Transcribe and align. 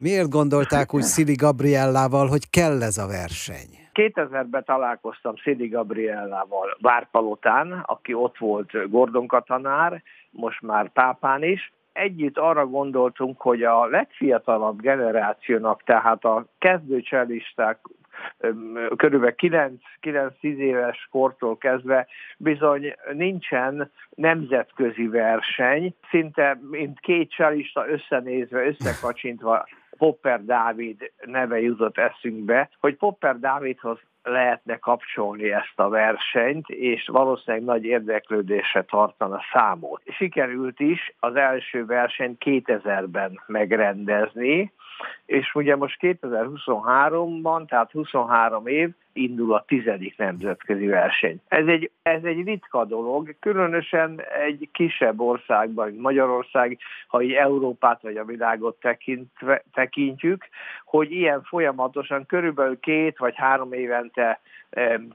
Miért 0.00 0.28
gondolták 0.28 0.94
úgy 0.94 1.02
Szili 1.02 1.34
Gabriellával, 1.34 2.26
hogy 2.26 2.50
kell 2.50 2.82
ez 2.82 2.98
a 2.98 3.06
verseny? 3.06 3.70
2000-ben 3.94 4.64
találkoztam 4.64 5.34
Szili 5.36 5.68
Gabriellával 5.68 6.76
Várpalotán, 6.80 7.82
aki 7.86 8.14
ott 8.14 8.38
volt 8.38 8.90
Gordon 8.90 9.26
katanár, 9.26 10.02
most 10.30 10.60
már 10.60 10.92
pápán 10.92 11.42
is, 11.42 11.72
együtt 11.92 12.38
arra 12.38 12.66
gondoltunk, 12.66 13.40
hogy 13.40 13.62
a 13.62 13.86
legfiatalabb 13.86 14.80
generációnak, 14.80 15.82
tehát 15.84 16.24
a 16.24 16.44
kezdőcselisták 16.58 17.78
körülbelül 18.96 19.34
9-10 19.38 20.32
éves 20.40 21.08
kortól 21.10 21.56
kezdve 21.56 22.06
bizony 22.36 22.94
nincsen 23.12 23.90
nemzetközi 24.10 25.06
verseny, 25.06 25.94
szinte 26.10 26.60
mint 26.70 27.00
két 27.00 27.30
cselista 27.30 27.88
összenézve, 27.88 28.66
összekacsintva 28.66 29.66
Popper 29.98 30.44
Dávid 30.44 31.12
neve 31.24 31.60
jutott 31.60 31.98
eszünkbe, 31.98 32.68
hogy 32.80 32.96
Popper 32.96 33.38
Dávidhoz 33.38 33.98
lehetne 34.22 34.76
kapcsolni 34.76 35.52
ezt 35.52 35.72
a 35.74 35.88
versenyt, 35.88 36.68
és 36.68 37.06
valószínűleg 37.06 37.66
nagy 37.66 37.84
érdeklődésre 37.84 38.82
tartana 38.82 39.40
számot. 39.52 40.02
Sikerült 40.06 40.80
is 40.80 41.14
az 41.20 41.36
első 41.36 41.86
versenyt 41.86 42.42
2000-ben 42.44 43.40
megrendezni, 43.46 44.72
és 45.28 45.54
ugye 45.54 45.76
most 45.76 45.98
2023-ban, 46.00 47.68
tehát 47.68 47.90
23 47.90 48.66
év, 48.66 48.90
indul 49.12 49.54
a 49.54 49.64
tizedik 49.66 50.16
nemzetközi 50.16 50.86
verseny. 50.86 51.40
Ez 51.48 51.66
egy, 51.66 51.90
ez 52.02 52.24
egy 52.24 52.44
ritka 52.44 52.84
dolog, 52.84 53.34
különösen 53.40 54.20
egy 54.46 54.68
kisebb 54.72 55.20
országban, 55.20 55.88
mint 55.88 56.00
Magyarország, 56.00 56.78
ha 57.06 57.22
így 57.22 57.32
Európát 57.32 58.02
vagy 58.02 58.16
a 58.16 58.24
világot 58.24 58.80
tekintve, 58.80 59.62
tekintjük, 59.72 60.48
hogy 60.84 61.12
ilyen 61.12 61.42
folyamatosan 61.42 62.26
körülbelül 62.26 62.80
két 62.80 63.18
vagy 63.18 63.34
három 63.36 63.72
évente 63.72 64.40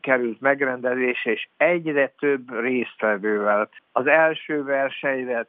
került 0.02 0.42
megrendezésre, 0.42 1.32
és 1.32 1.48
egyre 1.58 2.14
több 2.20 2.59
résztvevővel. 2.59 3.70
Az 3.92 4.08
első 4.08 4.64
versenyre 4.64 5.48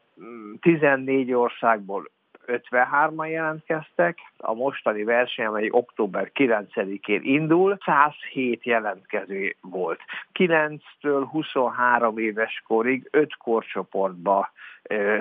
14 0.61 1.31
mm, 1.31 1.35
országból 1.35 2.11
53-an 2.47 3.29
jelentkeztek, 3.29 4.19
a 4.37 4.55
mostani 4.55 5.05
verseny, 5.05 5.47
amely 5.47 5.69
október 5.71 6.31
9-én 6.35 7.21
indul, 7.23 7.79
107 7.85 8.65
jelentkező 8.65 9.57
volt. 9.61 10.01
9-től 10.35 11.27
23 11.31 12.19
éves 12.19 12.63
korig 12.67 13.09
5 13.11 13.37
korcsoportba 13.37 14.51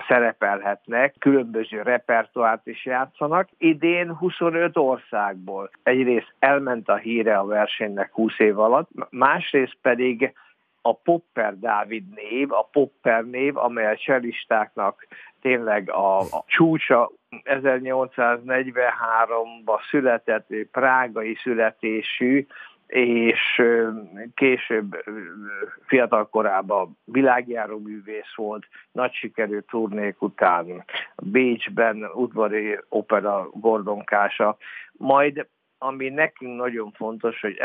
szerepelhetnek, 0.08 1.16
különböző 1.20 1.82
repertoárt 1.82 2.68
is 2.68 2.86
játszanak. 2.86 3.50
Idén 3.58 4.16
25 4.16 4.78
országból 4.78 5.70
egyrészt 5.84 6.34
elment 6.40 6.90
a 6.90 6.96
híre 6.96 7.38
a 7.38 7.46
versenynek 7.46 8.12
20 8.12 8.40
év 8.40 8.60
alatt, 8.60 8.90
másrészt 9.10 9.78
pedig 9.82 10.34
a 10.86 10.96
Popper 10.96 11.60
Dávid 11.60 12.04
név, 12.16 12.52
a 12.52 12.68
Popper 12.72 13.26
név, 13.26 13.58
amely 13.58 13.86
a 13.86 13.98
cselistáknak 13.98 15.08
tényleg 15.42 15.90
a, 15.90 16.20
a 16.20 16.44
csúcsa 16.46 17.12
1843-ban 17.44 19.90
született, 19.90 20.48
prágai 20.72 21.36
születésű, 21.36 22.46
és 22.88 23.62
később 24.34 25.04
fiatal 25.86 26.30
korában 26.30 26.98
világjáró 27.06 27.80
művész 27.80 28.36
volt, 28.36 28.66
nagy 28.92 29.14
sikerű 29.14 29.60
turnék 29.60 30.22
után 30.22 30.86
Bécsben 31.24 32.10
udvari 32.14 32.80
opera 32.90 33.50
gordonkása. 33.52 34.58
Majd, 34.92 35.48
ami 35.78 36.10
nekünk 36.10 36.58
nagyon 36.58 36.92
fontos, 36.92 37.40
hogy 37.40 37.56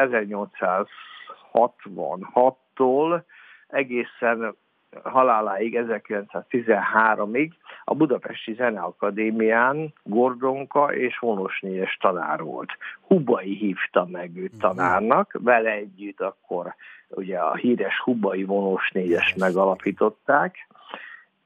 1866-tól 2.78 3.22
egészen 3.68 4.56
haláláig, 5.02 5.78
1913-ig 5.88 7.50
a 7.84 7.94
Budapesti 7.94 8.54
Zeneakadémián 8.54 9.92
Gordonka 10.02 10.94
és 10.94 11.18
Honosnyés 11.18 11.96
tanár 12.00 12.42
volt. 12.42 12.70
Hubai 13.00 13.54
hívta 13.54 14.06
meg 14.10 14.36
őt 14.36 14.52
mhm. 14.52 14.60
tanárnak, 14.60 15.36
vele 15.40 15.70
együtt 15.70 16.20
akkor 16.20 16.74
ugye 17.08 17.38
a 17.38 17.54
híres 17.54 18.00
Hubai 18.00 18.44
vonós 18.44 18.90
négyes 18.90 19.34
megalapították, 19.34 20.56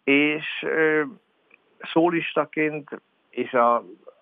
és 0.05 0.67
szólistaként 1.93 3.01
és 3.31 3.53
a, 3.53 3.75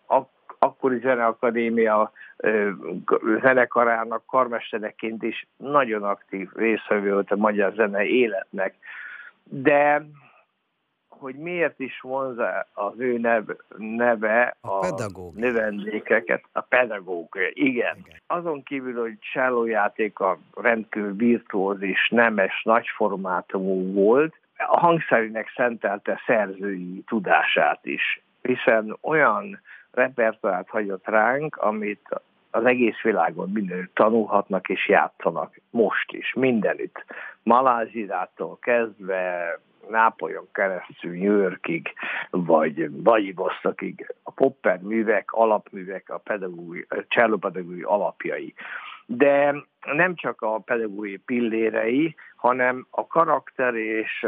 a 0.08 0.28
akkori 0.62 0.98
zeneakadémia 0.98 2.12
zenekarának 3.42 4.26
karmestereként 4.26 5.22
is 5.22 5.46
nagyon 5.56 6.02
aktív 6.02 6.48
részvevő 6.54 7.12
volt 7.12 7.30
a 7.30 7.36
magyar 7.36 7.72
zene 7.72 8.04
életnek 8.04 8.74
de 9.50 10.04
hogy 11.08 11.34
miért 11.34 11.80
is 11.80 12.00
vonza 12.00 12.66
az 12.72 12.92
ő 12.98 13.18
neve, 13.18 13.56
neve 13.76 14.56
a, 14.60 14.86
a 14.86 15.10
növendékeket, 15.34 16.44
a 16.52 16.60
pedagóg, 16.60 17.28
igen. 17.52 17.96
igen. 17.96 18.20
Azon 18.26 18.62
kívül, 18.62 19.00
hogy 19.00 19.18
a 20.14 20.38
rendkívül 20.54 21.14
virtuózis, 21.14 22.08
nemes, 22.08 22.62
nagyformátumú 22.62 23.92
volt, 23.92 24.34
a 24.56 24.78
hangszerűnek 24.78 25.52
szentelte 25.56 26.20
szerzői 26.26 27.04
tudását 27.06 27.86
is, 27.86 28.22
hiszen 28.42 28.96
olyan 29.00 29.60
repertoárt 29.92 30.68
hagyott 30.68 31.06
ránk, 31.06 31.56
amit 31.56 32.08
az 32.50 32.64
egész 32.64 33.00
világon 33.02 33.50
mindenütt 33.50 33.94
tanulhatnak 33.94 34.68
és 34.68 34.88
játszanak. 34.88 35.60
Most 35.70 36.12
is, 36.12 36.32
mindenütt. 36.34 37.04
Malázsidától 37.42 38.58
kezdve 38.60 39.58
Nápolyon 39.88 40.48
keresztül 40.52 41.16
New 41.16 41.36
Yorkig, 41.36 41.92
vagy 42.30 43.02
Vladivostokig. 43.02 44.14
A 44.22 44.30
Popper 44.30 44.80
művek, 44.80 45.32
alapművek, 45.32 46.10
a 46.10 46.18
pedagógiai, 46.18 46.86
csellópedagógiai 47.08 47.82
alapjai. 47.82 48.54
De 49.06 49.54
nem 49.92 50.14
csak 50.14 50.42
a 50.42 50.58
pedagógiai 50.58 51.16
pillérei, 51.16 52.14
hanem 52.36 52.86
a 52.90 53.06
karakter 53.06 53.74
és 53.74 54.26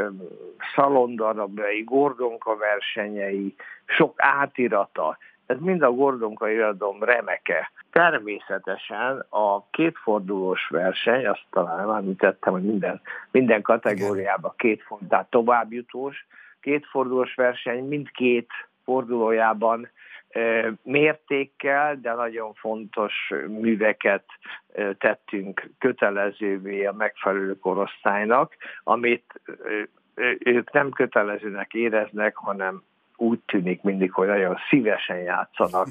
szalondarabjai, 0.74 1.82
gordonka 1.82 2.56
versenyei, 2.56 3.54
sok 3.84 4.14
átirata, 4.16 5.18
ez 5.46 5.56
mind 5.60 5.82
a 5.82 5.90
Gordonka 5.90 6.50
irodalom 6.50 7.02
remeke. 7.02 7.70
Természetesen 7.90 9.26
a 9.28 9.68
kétfordulós 9.70 10.68
verseny, 10.68 11.26
azt 11.26 11.44
talán 11.50 11.86
már 11.86 11.98
említettem, 11.98 12.52
hogy 12.52 12.62
minden, 12.62 13.00
minden 13.30 13.62
kategóriában 13.62 14.52
két 14.56 14.82
fordulós, 14.82 15.10
tehát 15.10 15.30
továbbjutós, 15.30 16.26
kétfordulós 16.60 17.34
verseny 17.34 17.84
mindkét 17.84 18.50
fordulójában 18.84 19.88
mértékkel, 20.82 21.96
de 21.96 22.12
nagyon 22.12 22.54
fontos 22.54 23.32
műveket 23.48 24.24
tettünk 24.98 25.70
kötelezővé 25.78 26.84
a 26.84 26.92
megfelelő 26.92 27.58
korosztálynak, 27.58 28.56
amit 28.84 29.40
ők 30.38 30.72
nem 30.72 30.90
kötelezőnek 30.90 31.74
éreznek, 31.74 32.36
hanem 32.36 32.82
úgy 33.22 33.40
tűnik 33.46 33.82
mindig, 33.82 34.12
hogy 34.12 34.26
nagyon 34.26 34.56
szívesen 34.68 35.18
játszanak. 35.18 35.86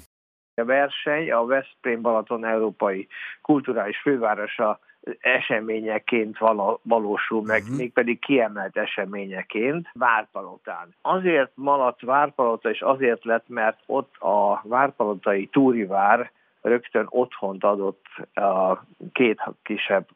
A 0.55 0.65
verseny 0.65 1.31
a 1.31 1.45
Veszprém 1.45 2.01
Balaton 2.01 2.45
Európai 2.45 3.07
Kulturális 3.41 3.97
Fővárosa 4.01 4.79
eseményeként 5.19 6.37
valósul 6.81 7.41
meg, 7.41 7.61
uh-huh. 7.61 7.77
mégpedig 7.77 8.19
kiemelt 8.19 8.77
eseményeként 8.77 9.87
Várpalotán. 9.93 10.95
Azért 11.01 11.51
maladt 11.55 12.01
Várpalota, 12.01 12.69
és 12.69 12.81
azért 12.81 13.23
lett, 13.23 13.47
mert 13.47 13.79
ott 13.85 14.15
a 14.17 14.61
Várpalotai 14.63 15.47
Túrivár 15.47 16.31
rögtön 16.61 17.05
otthont 17.09 17.63
adott 17.63 18.05
a 18.33 18.77
két 19.11 19.43
kisebb 19.63 20.07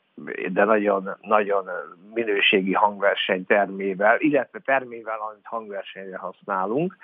de 0.47 0.63
nagyon, 0.63 1.17
nagyon 1.21 1.69
minőségi 2.13 2.73
hangverseny 2.73 3.45
termével, 3.45 4.19
illetve 4.19 4.59
termével, 4.59 5.17
amit 5.29 5.45
hangversenyre 5.45 6.17
használunk, 6.17 6.97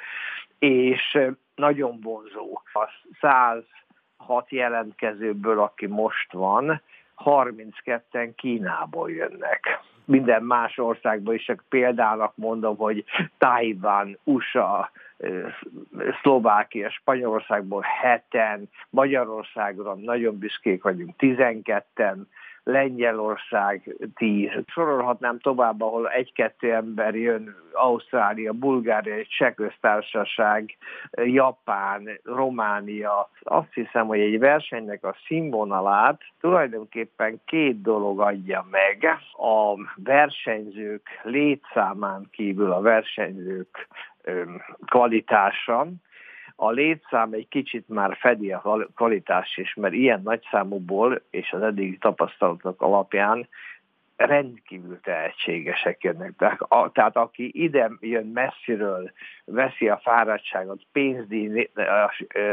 és 0.60 1.18
nagyon 1.56 2.00
vonzó. 2.02 2.62
A 2.74 2.90
106 3.20 4.52
jelentkezőből, 4.52 5.60
aki 5.60 5.88
most 5.88 6.32
van, 6.32 6.82
32-en 7.26 8.32
Kínából 8.36 9.12
jönnek. 9.12 9.80
Minden 10.06 10.44
más 10.44 10.78
országból 10.78 11.34
is, 11.34 11.46
csak 11.46 11.64
példának 11.70 12.36
mondom, 12.36 12.78
hogy 12.78 13.04
Tajvan, 13.38 14.18
USA, 14.24 14.92
Szlovákia, 16.22 16.90
Spanyolországból 16.90 17.82
heten, 18.02 18.70
Magyarországra 18.90 19.96
nagyon 19.96 20.38
büszkék 20.38 20.84
vagyunk, 20.84 21.16
12-en, 21.18 22.18
Lengyelország 22.64 23.96
10. 24.16 24.50
Sorolhatnám 24.68 25.40
tovább, 25.40 25.82
ahol 25.82 26.10
egy-kettő 26.10 26.74
ember 26.74 27.16
jön, 27.16 27.56
Ausztrália, 27.74 28.54
Bulgária, 28.54 29.26
Cseh 29.26 29.54
köztársaság, 29.54 30.78
Japán, 31.12 32.10
Románia. 32.24 33.30
Azt 33.42 33.74
hiszem, 33.74 34.08
hogy 34.08 34.20
egy 34.20 34.40
versenynek 34.40 35.04
a 35.04 35.16
színvonalát 35.28 36.22
tulajdonképpen 36.40 37.42
két 37.46 37.82
dolog 37.82 38.20
adja 38.20 38.66
meg. 38.72 39.08
A 39.32 39.76
versenyzők 39.96 41.08
létszámán 41.24 42.28
kívül 42.32 42.72
a 42.72 42.82
versenyzők 42.82 43.88
kvalitása, 44.86 45.88
a 46.56 46.72
létszám 46.72 47.34
egy 47.34 47.48
kicsit 47.48 47.90
már 47.90 48.18
fedi 48.20 48.52
a 48.52 48.88
kvalitás 48.96 49.58
is, 49.58 49.74
mert 49.74 49.94
ilyen 49.94 50.22
nagy 50.24 50.42
számúból 50.52 51.22
és 51.30 51.52
az 51.52 51.62
eddigi 51.62 51.98
tapasztalatok 51.98 52.82
alapján 52.82 53.48
rendkívül 54.16 55.00
tehetségesek 55.00 56.04
jönnek. 56.04 56.34
Tehát 56.92 57.16
aki 57.16 57.52
ide 57.54 57.92
jön 58.00 58.28
messziről, 58.28 59.12
veszi 59.46 59.90
a 59.90 60.00
fáradtságot, 60.04 60.82
pénzdíj 60.92 61.70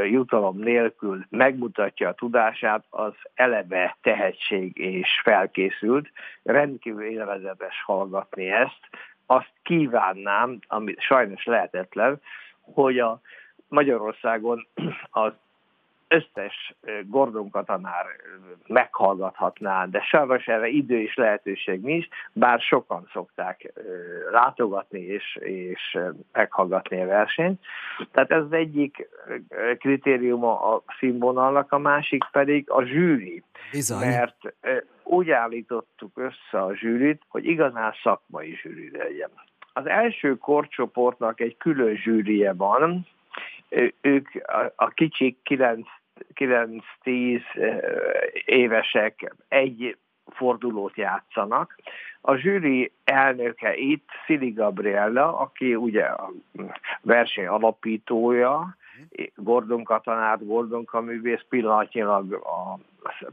jutalom 0.05 0.59
nélkül 0.59 1.25
megmutatja 1.31 2.09
a 2.09 2.15
tudását, 2.15 2.85
az 2.91 3.12
eleve 3.35 3.97
tehetség 4.03 4.79
és 4.79 5.20
felkészült. 5.23 6.09
Rendkívül 6.43 7.05
élvezetes 7.05 7.82
hallgatni 7.82 8.50
ezt. 8.50 8.88
Azt 9.30 9.52
kívánnám, 9.62 10.58
ami 10.66 10.94
sajnos 10.98 11.44
lehetetlen, 11.44 12.20
hogy 12.60 12.98
a 12.98 13.20
Magyarországon 13.69 14.66
az 15.10 15.32
összes 16.08 16.75
Gordon 17.06 17.50
katanár 17.50 18.04
meghallgathatná, 18.66 19.86
de 19.86 20.00
sajnos 20.00 20.46
erre 20.46 20.66
idő 20.66 21.00
és 21.00 21.14
lehetőség 21.14 21.80
nincs, 21.80 22.06
bár 22.32 22.60
sokan 22.60 23.08
szokták 23.12 23.72
látogatni 24.30 25.00
és, 25.00 25.36
és 25.40 25.98
meghallgatni 26.32 27.02
a 27.02 27.06
versenyt. 27.06 27.64
Tehát 28.12 28.31
ez 28.31 28.42
az 28.42 28.52
egyik 28.52 29.08
kritériuma 29.78 30.74
a 30.74 30.82
színvonalnak, 30.98 31.72
a 31.72 31.78
másik 31.78 32.24
pedig 32.32 32.70
a 32.70 32.82
zsűri. 32.82 33.42
Bizony. 33.70 34.08
Mert 34.08 34.54
úgy 35.08 35.31
állítottuk 35.31 36.19
össze 36.19 36.62
a 36.62 36.76
zsűrit, 36.76 37.22
hogy 37.28 37.44
igazán 37.44 37.94
szakmai 38.02 38.58
zsűri 38.62 38.90
legyen. 38.90 39.31
Az 39.72 39.87
első 39.87 40.37
korcsoportnak 40.37 41.40
egy 41.40 41.56
külön 41.56 41.96
zsűrie 41.96 42.52
van, 42.52 43.06
ők 44.00 44.28
a, 44.34 44.72
a 44.76 44.88
kicsik 44.88 45.38
9-10 46.34 47.40
évesek 48.44 49.34
egy 49.49 49.96
fordulót 50.26 50.96
játszanak. 50.96 51.76
A 52.20 52.37
zsűri 52.37 52.93
elnöke 53.05 53.76
itt 53.76 54.08
Szili 54.26 54.50
Gabriella, 54.50 55.38
aki 55.38 55.75
ugye 55.75 56.05
a 56.05 56.31
verseny 57.00 57.46
alapítója, 57.46 58.76
Gordon 59.34 59.84
katonát, 59.84 60.46
Gordon 60.46 60.84
kaművész, 60.84 61.44
pillanatnyilag 61.48 62.32
a 62.32 62.78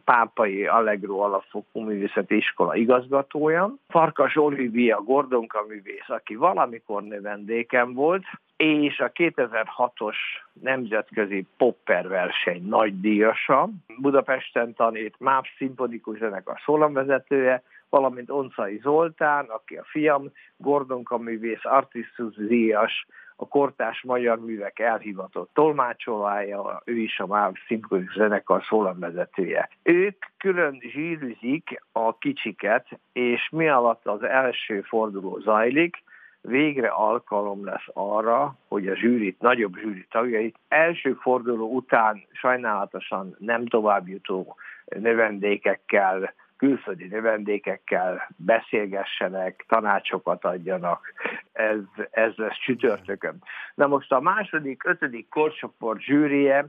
Pápai 0.03 0.67
Allegro 0.67 1.17
alapfokú 1.19 1.79
művészeti 1.79 2.35
iskola 2.35 2.75
igazgatója. 2.75 3.73
Farkas 3.87 4.35
Olivia 4.35 5.01
Gordon 5.01 5.47
kaművész, 5.47 6.09
aki 6.09 6.35
valamikor 6.35 7.03
növendéken 7.03 7.93
volt, 7.93 8.23
és 8.57 8.99
a 8.99 9.11
2006-os 9.11 10.15
nemzetközi 10.61 11.45
popper 11.57 12.07
verseny 12.07 12.67
nagy 12.67 12.99
díjasa. 12.99 13.69
Budapesten 13.97 14.73
tanít 14.73 15.15
MÁV 15.19 15.43
szimfonikus 15.57 16.17
zenekar 16.17 16.59
szólamvezetője, 16.65 17.63
valamint 17.89 18.29
Oncai 18.29 18.79
Zoltán, 18.83 19.45
aki 19.45 19.75
a 19.75 19.83
fiam, 19.83 20.31
Gordon 20.57 21.03
kaművész, 21.03 21.65
artistus 21.65 22.35
díjas, 22.35 23.05
a 23.35 23.47
kortás 23.47 24.01
magyar 24.03 24.39
művek 24.39 24.79
elhivatott 24.79 25.49
tolmácsolója, 25.53 26.81
ő 26.85 26.97
is 26.97 27.19
a 27.19 27.27
MÁV 27.27 27.53
szimfonikus 27.67 28.13
zenekar 28.13 28.63
szólamvezetője. 28.69 29.69
Ők 29.83 30.25
külön 30.37 30.79
zsírüzik 30.79 31.81
a 31.91 32.17
kicsiket, 32.17 32.87
és 33.13 33.49
mi 33.51 33.67
alatt 33.67 34.05
az 34.05 34.23
első 34.23 34.81
forduló 34.81 35.39
zajlik, 35.39 36.03
végre 36.41 36.87
alkalom 36.87 37.65
lesz 37.65 37.87
arra, 37.93 38.55
hogy 38.67 38.87
a 38.87 38.95
zsűrit, 38.95 39.39
nagyobb 39.39 39.75
zsűri 39.75 40.05
tagjait 40.09 40.59
első 40.67 41.13
forduló 41.13 41.75
után 41.75 42.23
sajnálatosan 42.31 43.35
nem 43.39 43.67
továbbjutó 43.67 44.55
növendékekkel, 44.85 46.33
külföldi 46.57 47.07
növendékekkel 47.07 48.27
beszélgessenek, 48.37 49.65
tanácsokat 49.67 50.45
adjanak. 50.45 51.13
Ez, 51.51 51.79
ez 52.11 52.33
lesz 52.35 52.59
csütörtökön. 52.65 53.41
Na 53.75 53.87
most 53.87 54.11
a 54.11 54.19
második, 54.19 54.83
ötödik 54.85 55.29
korcsoport 55.29 56.01
zsűrie 56.01 56.65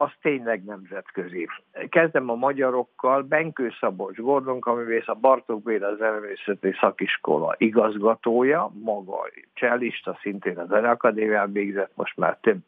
az 0.00 0.10
tényleg 0.22 0.64
nemzetközi. 0.64 1.48
Kezdem 1.88 2.30
a 2.30 2.34
magyarokkal, 2.34 3.22
Benkő 3.22 3.72
Szabolcs 3.80 4.16
Gordon 4.16 4.60
Kaművész, 4.60 5.08
a 5.08 5.14
Bartók 5.14 5.62
Béla 5.62 5.96
Zenevészeti 5.96 6.76
Szakiskola 6.80 7.54
igazgatója, 7.56 8.70
maga 8.82 9.30
csellista, 9.54 10.18
szintén 10.22 10.58
a 10.58 10.66
Zeneakadémián 10.66 11.52
végzett, 11.52 11.92
most 11.94 12.16
már 12.16 12.38
több 12.40 12.58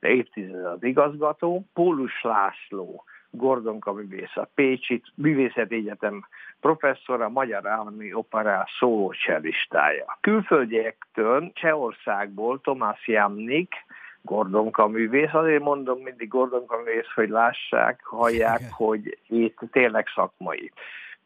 évtized 0.00 0.64
az 0.64 0.82
igazgató, 0.82 1.64
Pólus 1.72 2.22
László, 2.22 3.04
Gordon 3.30 3.78
Kaművész, 3.78 4.36
a 4.36 4.48
Pécsi 4.54 5.02
Művészeti 5.14 5.74
Egyetem 5.74 6.26
professzora, 6.60 7.28
Magyar 7.28 7.66
Állami 7.66 8.14
Operá 8.14 8.66
szóló 8.78 9.12
csellistája. 9.12 10.18
Külföldiektől 10.20 11.52
Csehországból 11.54 12.60
Tomás 12.60 13.06
Jamnik, 13.06 13.74
Gordonka 14.22 14.86
művész. 14.86 15.34
Azért 15.34 15.62
mondom 15.62 15.98
mindig 15.98 16.28
Gordonka 16.28 16.76
művész, 16.76 17.12
hogy 17.14 17.28
lássák, 17.28 18.00
hallják, 18.04 18.58
Igen. 18.58 18.70
hogy 18.72 19.18
itt 19.28 19.58
tényleg 19.70 20.06
szakmai. 20.14 20.72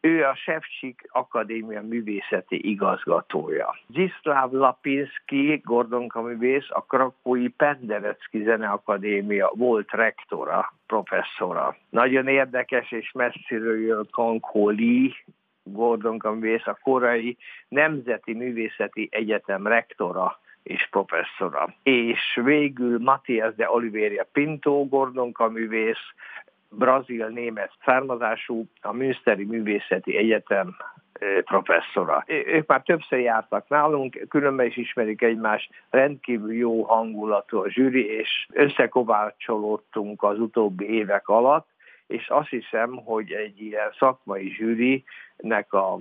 Ő 0.05 0.23
a 0.23 0.35
Sefcsik 0.35 1.07
Akadémia 1.11 1.81
művészeti 1.81 2.69
igazgatója. 2.69 3.75
Zsiszláv 3.93 4.51
Lapinski, 4.51 5.61
Gordonka 5.63 6.21
művész, 6.21 6.67
a 6.69 6.81
Krakói 6.81 7.47
Penderecki 7.47 8.43
Zeneakadémia 8.43 9.51
volt 9.55 9.91
rektora, 9.91 10.73
professzora. 10.87 11.75
Nagyon 11.89 12.27
érdekes 12.27 12.91
és 12.91 13.11
messziről 13.11 13.79
jön 13.79 14.07
Kankó 14.11 14.69
Lee, 14.69 15.11
Gordon 15.63 16.17
művész, 16.37 16.67
a 16.67 16.77
korai 16.83 17.37
Nemzeti 17.67 18.33
Művészeti 18.33 19.07
Egyetem 19.11 19.67
rektora 19.67 20.39
és 20.63 20.87
professzora. 20.91 21.73
És 21.83 22.39
végül 22.43 22.99
Matthias 22.99 23.55
de 23.55 23.69
Oliveira 23.69 24.25
Pinto, 24.31 24.85
Gordon 24.87 25.33
művész, 25.51 26.13
brazil-német 26.69 27.71
származású, 27.85 28.65
a 28.81 28.91
Münsteri 28.91 29.45
Művészeti 29.45 30.17
Egyetem 30.17 30.75
professzora. 31.45 32.23
Ők 32.27 32.67
már 32.67 32.81
többször 32.81 33.19
jártak 33.19 33.69
nálunk, 33.69 34.25
különben 34.29 34.65
is 34.65 34.77
ismerik 34.77 35.21
egymást, 35.21 35.69
rendkívül 35.89 36.53
jó 36.53 36.83
hangulatú 36.83 37.57
a 37.57 37.69
zsűri, 37.69 38.05
és 38.05 38.47
összekovácsolódtunk 38.53 40.23
az 40.23 40.39
utóbbi 40.39 40.89
évek 40.89 41.27
alatt, 41.27 41.67
és 42.07 42.27
azt 42.29 42.49
hiszem, 42.49 42.95
hogy 42.95 43.31
egy 43.31 43.61
ilyen 43.61 43.93
szakmai 43.99 44.49
zsűrinek 44.49 45.73
a 45.73 45.97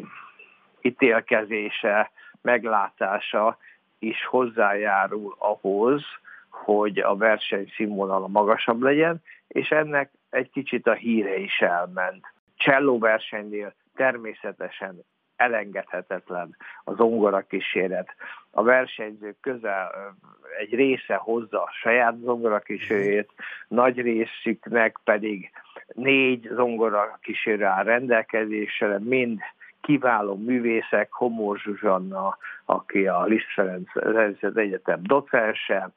ítélkezése, 0.81 2.11
meglátása 2.43 3.59
is 3.99 4.25
hozzájárul 4.27 5.35
ahhoz, 5.39 6.03
hogy 6.49 6.99
a 6.99 7.17
verseny 7.17 7.73
színvonala 7.77 8.27
magasabb 8.27 8.83
legyen, 8.83 9.23
és 9.49 9.71
ennek 9.71 10.11
egy 10.35 10.51
kicsit 10.51 10.87
a 10.87 10.93
híre 10.93 11.37
is 11.37 11.61
elment. 11.61 12.33
Cselló 12.57 12.99
versenynél 12.99 13.75
természetesen 13.95 15.05
elengedhetetlen 15.37 16.57
az 16.85 16.97
zongora 16.97 17.41
kíséret. 17.41 18.09
A 18.51 18.63
versenyzők 18.63 19.37
közel 19.41 20.15
egy 20.59 20.75
része 20.75 21.15
hozza 21.15 21.63
a 21.63 21.71
saját 21.73 22.15
zongora 22.23 22.59
kísérét, 22.59 23.31
nagy 23.69 24.01
részüknek 24.01 24.99
pedig 25.05 25.51
négy 25.93 26.49
zongora 26.53 27.19
kísérő 27.23 27.65
áll 27.65 27.85
rendelkezésre, 27.85 28.99
mind 28.99 29.41
kiváló 29.81 30.37
művészek, 30.37 31.13
Homor 31.13 31.59
Zsuzsanna, 31.59 32.39
aki 32.65 33.07
a 33.07 33.25
Liszt 33.25 33.53
Ferenc 33.55 34.43
Egyetem 34.55 35.01
docense, 35.03 35.91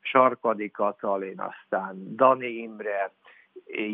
Sarkadi 0.00 0.70
Katalin, 0.70 1.40
aztán 1.40 2.16
Dani 2.16 2.48
Imre, 2.48 3.10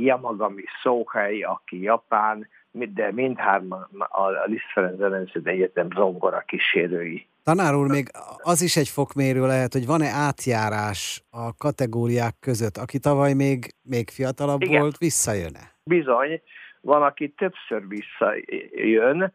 Yamagami 0.03 0.63
Szóhely, 0.83 1.43
aki 1.43 1.83
japán, 1.83 2.49
de 2.73 3.13
mindhárman 3.13 3.89
a 4.09 4.45
Liszt 4.45 4.71
Ferenc 4.73 5.31
Egyetem 5.45 5.89
zongora 5.95 6.43
kísérői. 6.47 7.29
Tanár 7.45 7.75
úr, 7.75 7.89
még 7.89 8.07
az 8.43 8.63
is 8.63 8.77
egy 8.77 8.89
fokmérő 8.89 9.47
lehet, 9.47 9.73
hogy 9.73 9.87
van-e 9.87 10.09
átjárás 10.09 11.23
a 11.31 11.57
kategóriák 11.57 12.35
között, 12.41 12.77
aki 12.77 12.99
tavaly 12.99 13.33
még, 13.33 13.75
még 13.83 14.09
fiatalabb 14.09 14.63
Igen. 14.63 14.81
volt, 14.81 14.99
visszajön-e? 14.99 15.73
Bizony, 15.85 16.43
van, 16.81 17.03
aki 17.03 17.29
többször 17.29 17.89
visszajön, 17.89 19.33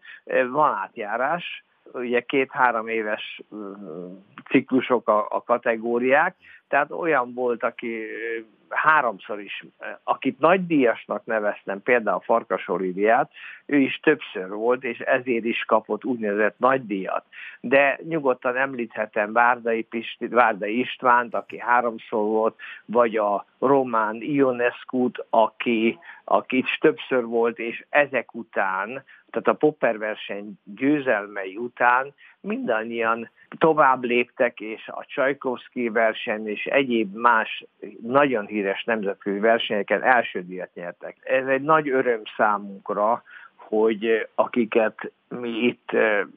van 0.51 0.73
átjárás, 0.73 1.65
ugye 1.93 2.21
két-három 2.21 2.87
éves 2.87 3.41
ciklusok 4.49 5.07
a, 5.07 5.27
a 5.29 5.43
kategóriák, 5.43 6.35
tehát 6.67 6.91
olyan 6.91 7.33
volt, 7.33 7.63
aki 7.63 8.05
háromszor 8.69 9.39
is, 9.39 9.65
akit 10.03 10.39
nagydíjasnak 10.39 11.25
neveztem, 11.25 11.81
például 11.81 12.19
Farkas 12.19 12.67
Oliviát, 12.67 13.31
ő 13.65 13.77
is 13.77 13.99
többször 14.03 14.49
volt, 14.49 14.83
és 14.83 14.99
ezért 14.99 15.45
is 15.45 15.63
kapott 15.63 16.05
úgynevezett 16.05 16.59
nagydíjat. 16.59 17.25
De 17.59 17.99
nyugodtan 18.03 18.55
említhetem 18.55 19.33
Várdai, 19.33 19.81
Pisti, 19.83 20.27
Várdai 20.27 20.79
Istvánt, 20.79 21.33
aki 21.33 21.59
háromszor 21.59 22.23
volt, 22.23 22.55
vagy 22.85 23.17
a 23.17 23.45
román 23.59 24.21
Ionescu-t, 24.21 25.25
aki, 25.29 25.99
aki 26.23 26.63
többször 26.79 27.25
volt, 27.25 27.59
és 27.59 27.85
ezek 27.89 28.33
után 28.33 29.03
tehát 29.35 29.59
a 29.61 29.65
Popper 29.65 29.97
verseny 29.97 30.53
győzelmei 30.63 31.57
után 31.57 32.13
mindannyian 32.39 33.29
tovább 33.57 34.03
léptek, 34.03 34.59
és 34.59 34.87
a 34.87 35.05
Csajkovszki 35.07 35.89
verseny 35.89 36.47
és 36.47 36.65
egyéb 36.65 37.15
más 37.15 37.65
nagyon 38.01 38.45
híres 38.45 38.83
nemzetközi 38.83 39.39
versenyeken 39.39 40.03
első 40.03 40.43
díjat 40.43 40.73
nyertek. 40.73 41.17
Ez 41.21 41.47
egy 41.47 41.61
nagy 41.61 41.89
öröm 41.89 42.21
számunkra, 42.37 43.23
hogy 43.55 44.27
akiket 44.35 45.11
mi 45.27 45.49
itt 45.49 45.89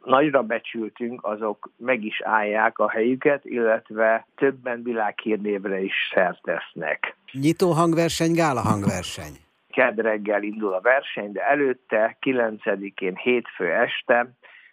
nagyra 0.05 0.43
becsültünk, 0.43 1.25
azok 1.25 1.71
meg 1.76 2.05
is 2.05 2.21
állják 2.23 2.78
a 2.78 2.90
helyüket, 2.90 3.45
illetve 3.45 4.26
többen 4.37 4.83
világhírnévre 4.83 5.81
is 5.81 5.95
szertesznek. 6.14 7.17
Nyitó 7.33 7.71
hangverseny, 7.71 8.33
gála 8.33 8.61
hangverseny 8.61 9.47
kedd 9.69 10.01
reggel 10.01 10.43
indul 10.43 10.73
a 10.73 10.81
verseny, 10.81 11.33
de 11.33 11.49
előtte 11.49 12.17
9-én 12.21 13.17
hétfő 13.17 13.73
este 13.73 14.27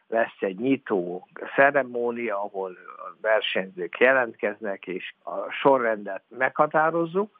lesz 0.07 0.37
egy 0.39 0.59
nyitó 0.59 1.27
ceremónia, 1.55 2.43
ahol 2.43 2.71
a 2.97 3.15
versenyzők 3.21 3.99
jelentkeznek, 3.99 4.87
és 4.87 5.13
a 5.23 5.51
sorrendet 5.51 6.23
meghatározzuk, 6.27 7.37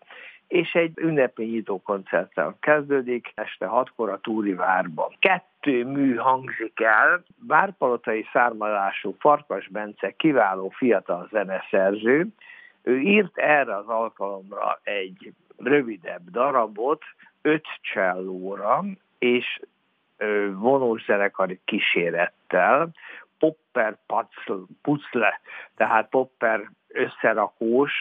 és 0.47 0.73
egy 0.73 0.91
ünnepi 0.95 1.43
nyitó 1.43 1.81
koncerttel 1.81 2.57
kezdődik, 2.59 3.31
este 3.35 3.65
hatkor 3.65 4.09
a 4.09 4.19
Túri 4.19 4.53
Várban. 4.53 5.15
Kettő 5.19 5.85
mű 5.85 6.15
hangzik 6.15 6.79
el, 6.79 7.23
Várpalotai 7.47 8.25
származású 8.33 9.15
Farkas 9.19 9.67
Bence 9.67 10.11
kiváló 10.11 10.69
fiatal 10.69 11.27
zeneszerző, 11.31 12.27
ő 12.83 12.99
írt 12.99 13.37
erre 13.37 13.75
az 13.75 13.87
alkalomra 13.87 14.79
egy 14.83 15.33
rövidebb 15.57 16.29
darabot, 16.31 17.03
öt 17.45 17.65
csellóra 17.81 18.83
és 19.19 19.59
vonós 20.53 21.03
zenekari 21.05 21.59
kísérettel, 21.65 22.89
popper 23.39 23.97
pucle, 24.81 25.39
tehát 25.75 26.09
popper 26.09 26.69
összerakós, 26.87 27.91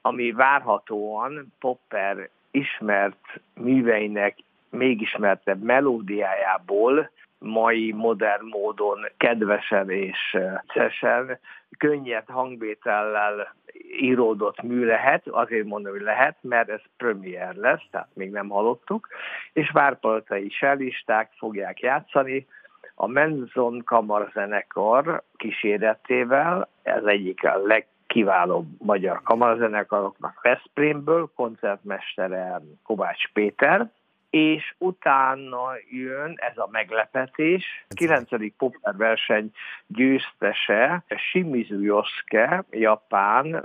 ami 0.00 0.32
várhatóan 0.32 1.52
popper 1.58 2.28
ismert 2.50 3.40
műveinek 3.54 4.36
még 4.70 5.00
ismertebb 5.00 5.62
melódiájából 5.62 7.10
mai 7.38 7.92
modern 7.92 8.46
módon 8.46 8.98
kedvesen 9.16 9.90
és 9.90 10.38
szesen, 10.74 11.38
könnyed 11.78 12.24
hangvétellel 12.26 13.54
íródott 14.00 14.62
mű 14.62 14.84
lehet, 14.84 15.26
azért 15.26 15.66
mondom, 15.66 15.92
hogy 15.92 16.00
lehet, 16.00 16.36
mert 16.40 16.68
ez 16.68 16.80
premier 16.96 17.54
lesz, 17.54 17.82
tehát 17.90 18.08
még 18.14 18.30
nem 18.30 18.48
hallottuk, 18.48 19.08
és 19.52 19.70
várpalatai 19.70 20.50
sellisták 20.50 21.30
fogják 21.36 21.80
játszani, 21.80 22.46
a 23.00 23.06
Menzon 23.06 23.82
kamarzenekar 23.84 25.22
kíséretével, 25.36 26.68
ez 26.82 27.04
egyik 27.04 27.44
a 27.44 27.58
legkiválóbb 27.58 28.66
magyar 28.78 29.22
kamarazenekaroknak 29.22 30.40
Veszprémből, 30.42 31.30
koncertmestere 31.34 32.60
Kovács 32.84 33.32
Péter, 33.32 33.90
és 34.30 34.74
utána 34.78 35.60
jön 35.90 36.34
ez 36.36 36.58
a 36.58 36.68
meglepetés. 36.70 37.84
9. 37.88 38.28
Popper 38.56 38.96
verseny 38.96 39.50
győztese 39.86 41.04
Shimizu 41.16 41.80
Yosuke, 41.80 42.64
japán 42.70 43.64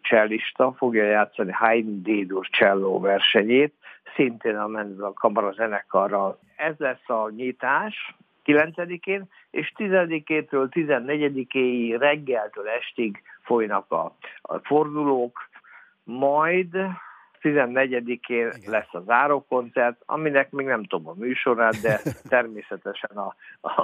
csellista, 0.00 0.72
fogja 0.76 1.04
játszani 1.04 1.52
Haydn 1.52 2.02
Dédur 2.02 2.46
cselló 2.46 3.00
versenyét, 3.00 3.74
szintén 4.14 4.56
a 4.56 4.66
Menzel 4.66 5.12
Kamara 5.14 5.52
zenekarral. 5.52 6.38
Ez 6.56 6.74
lesz 6.78 7.08
a 7.08 7.30
nyitás, 7.30 8.14
9-én, 8.44 9.24
és 9.50 9.72
10-től 9.76 10.68
14-éig 10.70 11.96
reggeltől 11.98 12.68
estig 12.68 13.22
folynak 13.42 13.90
a, 13.92 14.16
a 14.40 14.58
fordulók, 14.58 15.48
majd 16.04 16.76
14-én 17.42 18.52
lesz 18.66 18.94
a 18.94 19.00
zárókoncert, 19.00 20.02
aminek 20.06 20.50
még 20.50 20.66
nem 20.66 20.84
tudom 20.84 21.08
a 21.08 21.14
műsorát, 21.16 21.80
de 21.80 22.00
természetesen 22.28 23.16
a, 23.16 23.34
a, 23.60 23.82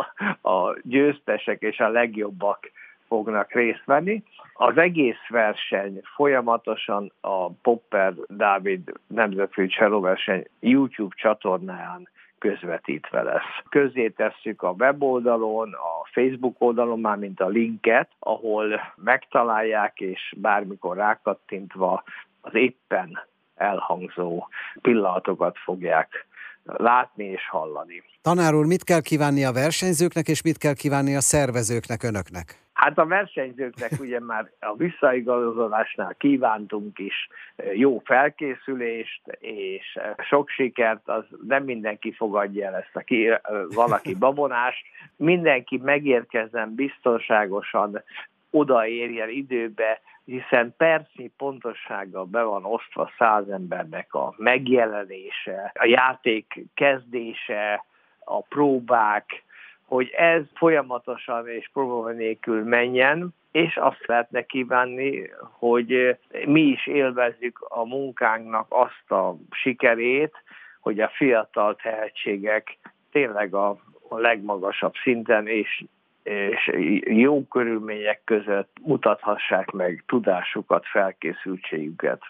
a 0.50 0.76
győztesek 0.82 1.60
és 1.60 1.78
a 1.78 1.88
legjobbak 1.88 2.70
fognak 3.08 3.52
részt 3.52 3.84
venni. 3.84 4.22
Az 4.54 4.78
egész 4.78 5.28
verseny 5.28 6.00
folyamatosan 6.14 7.12
a 7.20 7.50
Popper 7.50 8.14
Dávid 8.28 8.92
nemzetközi 9.06 9.72
verseny 10.00 10.46
YouTube 10.60 11.14
csatornáján 11.16 12.08
közvetítve 12.38 13.22
lesz. 13.22 13.62
Közé 13.68 14.08
tesszük 14.08 14.62
a 14.62 14.74
weboldalon, 14.78 15.72
a 15.72 16.06
Facebook 16.12 16.54
oldalon 16.58 17.00
már, 17.00 17.16
mint 17.16 17.40
a 17.40 17.46
linket, 17.46 18.10
ahol 18.18 18.80
megtalálják, 18.96 20.00
és 20.00 20.34
bármikor 20.36 20.96
rákattintva 20.96 22.02
az 22.40 22.54
éppen 22.54 23.18
elhangzó 23.56 24.48
pillanatokat 24.82 25.58
fogják 25.58 26.26
látni 26.64 27.24
és 27.24 27.48
hallani. 27.48 28.02
Tanár 28.22 28.54
úr, 28.54 28.66
mit 28.66 28.84
kell 28.84 29.00
kívánni 29.00 29.44
a 29.44 29.52
versenyzőknek, 29.52 30.28
és 30.28 30.42
mit 30.42 30.58
kell 30.58 30.74
kívánni 30.74 31.16
a 31.16 31.20
szervezőknek, 31.20 32.02
önöknek? 32.02 32.64
Hát 32.72 32.98
a 32.98 33.06
versenyzőknek 33.06 33.90
ugye 34.04 34.20
már 34.20 34.50
a 34.60 34.74
visszaigazolásnál 34.76 36.14
kívántunk 36.18 36.98
is 36.98 37.28
jó 37.74 37.98
felkészülést, 38.04 39.22
és 39.40 39.98
sok 40.28 40.48
sikert, 40.48 41.08
az 41.08 41.24
nem 41.46 41.64
mindenki 41.64 42.12
fogadja 42.12 42.66
el 42.66 42.74
ezt, 42.74 42.96
aki 42.96 43.28
valaki 43.74 44.14
babonás. 44.26 44.82
Mindenki 45.16 45.80
megérkezzen 45.82 46.74
biztonságosan, 46.74 48.02
odaérjen 48.50 49.28
időbe, 49.28 50.00
hiszen 50.26 50.74
percnyi 50.76 51.30
pontossággal 51.36 52.24
be 52.24 52.42
van 52.42 52.64
osztva 52.64 53.10
száz 53.18 53.48
embernek 53.48 54.14
a 54.14 54.34
megjelenése, 54.36 55.72
a 55.74 55.86
játék 55.86 56.64
kezdése, 56.74 57.84
a 58.24 58.40
próbák, 58.42 59.44
hogy 59.84 60.08
ez 60.08 60.42
folyamatosan 60.54 61.48
és 61.48 61.70
probléma 61.72 62.10
nélkül 62.10 62.64
menjen, 62.64 63.34
és 63.52 63.76
azt 63.76 64.06
lehetne 64.06 64.42
kívánni, 64.42 65.30
hogy 65.40 66.18
mi 66.46 66.60
is 66.60 66.86
élvezzük 66.86 67.66
a 67.68 67.84
munkánknak 67.84 68.66
azt 68.68 69.10
a 69.10 69.36
sikerét, 69.50 70.34
hogy 70.80 71.00
a 71.00 71.08
fiatal 71.14 71.76
tehetségek 71.76 72.78
tényleg 73.10 73.54
a 73.54 73.78
legmagasabb 74.08 74.94
szinten 75.02 75.46
és 75.46 75.84
és 76.26 76.70
jó 77.04 77.44
körülmények 77.44 78.20
között 78.24 78.76
mutathassák 78.82 79.70
meg 79.70 80.04
tudásukat, 80.06 80.86
felkészültségüket. 80.86 82.20